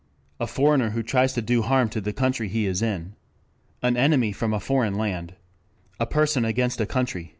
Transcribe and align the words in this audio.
"A 0.39 0.47
foreigner 0.47 0.89
who 0.89 1.03
tries 1.03 1.33
to 1.33 1.43
do 1.43 1.61
harm 1.61 1.87
to 1.89 2.01
the 2.01 2.11
country 2.11 2.47
he 2.47 2.65
is 2.65 2.81
in." 2.81 3.13
"An 3.83 3.95
enemy 3.97 4.31
from 4.31 4.51
a 4.51 4.59
foreign 4.59 4.95
land." 4.95 5.35
"A 5.99 6.07
person 6.07 6.43
against 6.43 6.81
a 6.81 6.87
country." 6.87 7.29